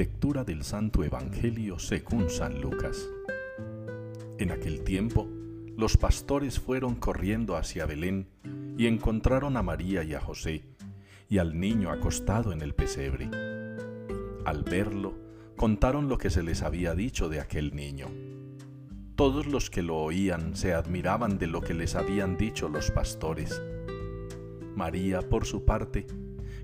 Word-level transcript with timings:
Lectura 0.00 0.44
del 0.44 0.64
Santo 0.64 1.04
Evangelio 1.04 1.78
según 1.78 2.30
San 2.30 2.62
Lucas. 2.62 3.06
En 4.38 4.50
aquel 4.50 4.82
tiempo, 4.82 5.28
los 5.76 5.98
pastores 5.98 6.58
fueron 6.58 6.94
corriendo 6.94 7.54
hacia 7.54 7.84
Belén 7.84 8.26
y 8.78 8.86
encontraron 8.86 9.58
a 9.58 9.62
María 9.62 10.02
y 10.02 10.14
a 10.14 10.20
José 10.22 10.64
y 11.28 11.36
al 11.36 11.60
niño 11.60 11.90
acostado 11.90 12.54
en 12.54 12.62
el 12.62 12.74
pesebre. 12.74 13.28
Al 14.46 14.62
verlo, 14.62 15.18
contaron 15.54 16.08
lo 16.08 16.16
que 16.16 16.30
se 16.30 16.42
les 16.42 16.62
había 16.62 16.94
dicho 16.94 17.28
de 17.28 17.40
aquel 17.40 17.76
niño. 17.76 18.06
Todos 19.16 19.46
los 19.46 19.68
que 19.68 19.82
lo 19.82 19.98
oían 19.98 20.56
se 20.56 20.72
admiraban 20.72 21.36
de 21.36 21.46
lo 21.46 21.60
que 21.60 21.74
les 21.74 21.94
habían 21.94 22.38
dicho 22.38 22.70
los 22.70 22.90
pastores. 22.90 23.60
María, 24.74 25.20
por 25.20 25.44
su 25.44 25.66
parte, 25.66 26.06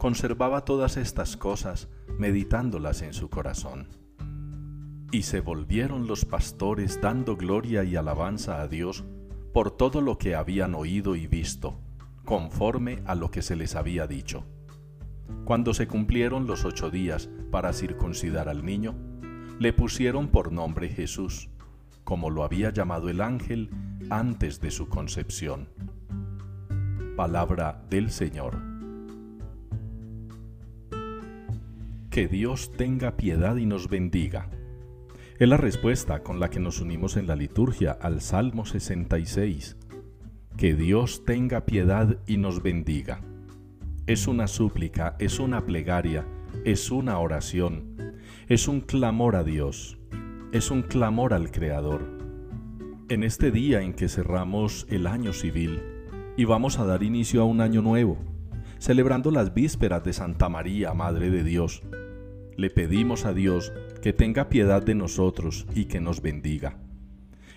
conservaba 0.00 0.64
todas 0.64 0.96
estas 0.96 1.36
cosas, 1.36 1.90
meditándolas 2.18 3.02
en 3.02 3.12
su 3.12 3.28
corazón. 3.28 3.86
Y 5.12 5.22
se 5.24 5.40
volvieron 5.40 6.06
los 6.06 6.24
pastores 6.24 7.02
dando 7.02 7.36
gloria 7.36 7.84
y 7.84 7.96
alabanza 7.96 8.62
a 8.62 8.66
Dios 8.66 9.04
por 9.52 9.70
todo 9.70 10.00
lo 10.00 10.16
que 10.16 10.34
habían 10.34 10.74
oído 10.74 11.16
y 11.16 11.26
visto, 11.26 11.78
conforme 12.24 13.02
a 13.04 13.14
lo 13.14 13.30
que 13.30 13.42
se 13.42 13.56
les 13.56 13.74
había 13.74 14.06
dicho. 14.06 14.46
Cuando 15.44 15.74
se 15.74 15.86
cumplieron 15.86 16.46
los 16.46 16.64
ocho 16.64 16.90
días 16.90 17.28
para 17.50 17.74
circuncidar 17.74 18.48
al 18.48 18.64
niño, 18.64 18.94
le 19.58 19.74
pusieron 19.74 20.28
por 20.28 20.50
nombre 20.50 20.88
Jesús, 20.88 21.50
como 22.04 22.30
lo 22.30 22.42
había 22.42 22.70
llamado 22.70 23.10
el 23.10 23.20
ángel 23.20 23.68
antes 24.08 24.62
de 24.62 24.70
su 24.70 24.88
concepción. 24.88 25.68
Palabra 27.16 27.84
del 27.90 28.10
Señor. 28.10 28.69
Que 32.10 32.26
Dios 32.26 32.72
tenga 32.72 33.16
piedad 33.16 33.54
y 33.54 33.66
nos 33.66 33.88
bendiga. 33.88 34.50
Es 35.38 35.48
la 35.48 35.56
respuesta 35.56 36.24
con 36.24 36.40
la 36.40 36.50
que 36.50 36.58
nos 36.58 36.80
unimos 36.80 37.16
en 37.16 37.28
la 37.28 37.36
liturgia 37.36 37.92
al 37.92 38.20
Salmo 38.20 38.66
66. 38.66 39.76
Que 40.56 40.74
Dios 40.74 41.24
tenga 41.24 41.66
piedad 41.66 42.18
y 42.26 42.36
nos 42.36 42.64
bendiga. 42.64 43.20
Es 44.08 44.26
una 44.26 44.48
súplica, 44.48 45.14
es 45.20 45.38
una 45.38 45.64
plegaria, 45.64 46.26
es 46.64 46.90
una 46.90 47.16
oración, 47.20 47.96
es 48.48 48.66
un 48.66 48.80
clamor 48.80 49.36
a 49.36 49.44
Dios, 49.44 49.96
es 50.50 50.72
un 50.72 50.82
clamor 50.82 51.32
al 51.32 51.52
Creador. 51.52 52.02
En 53.08 53.22
este 53.22 53.52
día 53.52 53.82
en 53.82 53.92
que 53.92 54.08
cerramos 54.08 54.84
el 54.90 55.06
año 55.06 55.32
civil 55.32 55.80
y 56.36 56.44
vamos 56.44 56.80
a 56.80 56.84
dar 56.84 57.04
inicio 57.04 57.40
a 57.42 57.44
un 57.44 57.60
año 57.60 57.82
nuevo, 57.82 58.18
celebrando 58.80 59.30
las 59.30 59.52
vísperas 59.54 60.02
de 60.02 60.14
Santa 60.14 60.48
María, 60.48 60.94
Madre 60.94 61.30
de 61.30 61.44
Dios, 61.44 61.82
le 62.56 62.70
pedimos 62.70 63.26
a 63.26 63.34
Dios 63.34 63.72
que 64.02 64.12
tenga 64.14 64.48
piedad 64.48 64.82
de 64.82 64.94
nosotros 64.94 65.66
y 65.74 65.84
que 65.84 66.00
nos 66.00 66.22
bendiga, 66.22 66.78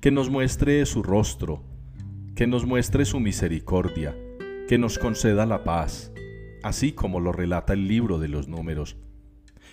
que 0.00 0.12
nos 0.12 0.30
muestre 0.30 0.86
su 0.86 1.02
rostro, 1.02 1.64
que 2.36 2.46
nos 2.46 2.64
muestre 2.64 3.04
su 3.04 3.18
misericordia, 3.18 4.16
que 4.68 4.78
nos 4.78 4.98
conceda 4.98 5.44
la 5.44 5.64
paz, 5.64 6.12
así 6.62 6.92
como 6.92 7.18
lo 7.18 7.32
relata 7.32 7.72
el 7.72 7.88
libro 7.88 8.20
de 8.20 8.28
los 8.28 8.46
números. 8.46 8.96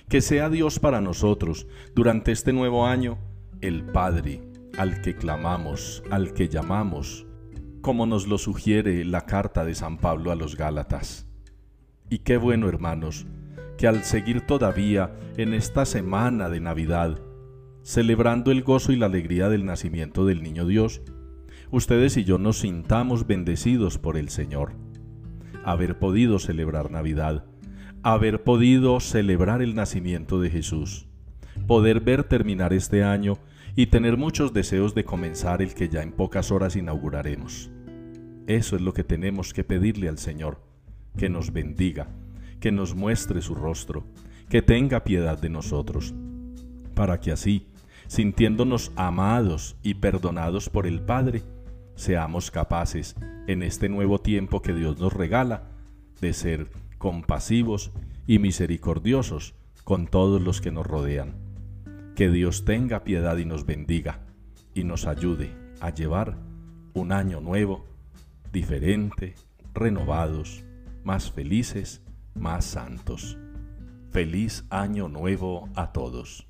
Que 0.10 0.22
sea 0.22 0.50
Dios 0.50 0.80
para 0.80 1.00
nosotros 1.00 1.68
durante 1.94 2.32
este 2.32 2.54
nuevo 2.54 2.88
año 2.88 3.20
el 3.62 3.86
Padre 3.86 4.42
al 4.78 5.02
que 5.02 5.16
clamamos, 5.16 6.04
al 6.10 6.34
que 6.34 6.50
llamamos, 6.50 7.28
como 7.82 8.08
nos 8.08 8.28
lo 8.28 8.40
sugiere 8.40 9.06
la 9.06 9.22
carta 9.22 9.64
de 9.64 9.76
San 9.76 9.98
Pablo 10.00 10.32
a 10.32 10.36
los 10.36 10.58
Gálatas. 10.58 11.28
Y 12.10 12.20
qué 12.20 12.38
bueno, 12.38 12.70
hermanos, 12.70 13.26
que 13.78 13.88
al 13.88 14.04
seguir 14.04 14.42
todavía 14.42 15.16
en 15.38 15.54
esta 15.54 15.86
semana 15.86 16.50
de 16.50 16.60
Navidad, 16.60 17.20
celebrando 17.84 18.52
el 18.52 18.62
gozo 18.62 18.92
y 18.92 18.96
la 18.96 19.08
alegría 19.08 19.50
del 19.50 19.66
nacimiento 19.66 20.26
del 20.26 20.44
Niño 20.44 20.68
Dios, 20.68 21.02
ustedes 21.72 22.16
y 22.18 22.24
yo 22.24 22.38
nos 22.38 22.60
sintamos 22.60 23.26
bendecidos 23.26 23.98
por 23.98 24.18
el 24.18 24.30
Señor. 24.30 24.74
Haber 25.64 25.98
podido 25.98 26.38
celebrar 26.38 26.92
Navidad, 26.92 27.46
haber 28.04 28.44
podido 28.44 29.00
celebrar 29.00 29.64
el 29.64 29.74
nacimiento 29.74 30.40
de 30.40 30.52
Jesús, 30.52 31.08
poder 31.66 32.02
ver 32.02 32.24
terminar 32.24 32.72
este 32.72 33.04
año 33.04 33.40
y 33.76 33.88
tener 33.88 34.16
muchos 34.16 34.54
deseos 34.54 34.94
de 34.94 35.06
comenzar 35.06 35.64
el 35.64 35.74
que 35.74 35.90
ya 35.90 36.04
en 36.04 36.12
pocas 36.12 36.52
horas 36.52 36.76
inauguraremos. 36.76 37.72
Eso 38.46 38.76
es 38.76 38.82
lo 38.84 38.94
que 38.94 39.04
tenemos 39.04 39.56
que 39.56 39.64
pedirle 39.64 40.08
al 40.08 40.20
Señor, 40.20 40.60
que 41.18 41.30
nos 41.30 41.52
bendiga 41.52 42.08
que 42.66 42.72
nos 42.72 42.96
muestre 42.96 43.44
su 43.44 43.54
rostro, 43.54 44.06
que 44.50 44.64
tenga 44.64 45.04
piedad 45.04 45.40
de 45.40 45.50
nosotros, 45.50 46.16
para 46.96 47.20
que 47.20 47.32
así, 47.32 47.68
sintiéndonos 48.08 48.92
amados 48.96 49.78
y 49.84 49.94
perdonados 49.94 50.70
por 50.70 50.88
el 50.88 51.02
Padre, 51.02 51.44
seamos 51.94 52.50
capaces, 52.50 53.16
en 53.46 53.62
este 53.62 53.88
nuevo 53.88 54.20
tiempo 54.20 54.64
que 54.64 54.74
Dios 54.74 54.98
nos 55.00 55.14
regala, 55.14 55.70
de 56.22 56.34
ser 56.34 56.72
compasivos 56.98 57.92
y 58.26 58.40
misericordiosos 58.40 59.54
con 59.84 60.08
todos 60.08 60.42
los 60.42 60.60
que 60.60 60.72
nos 60.72 60.88
rodean. 60.88 61.36
Que 62.16 62.32
Dios 62.32 62.66
tenga 62.66 63.04
piedad 63.04 63.38
y 63.38 63.46
nos 63.46 63.68
bendiga 63.68 64.22
y 64.74 64.86
nos 64.86 65.06
ayude 65.06 65.52
a 65.82 65.92
llevar 65.92 66.38
un 66.96 67.12
año 67.12 67.42
nuevo, 67.42 67.86
diferente, 68.52 69.36
renovados, 69.76 70.66
más 71.06 71.32
felices 71.32 72.02
más 72.34 72.66
santos. 72.66 73.38
Feliz 74.12 74.66
año 74.70 75.08
nuevo 75.08 75.70
a 75.76 75.92
todos. 75.94 76.48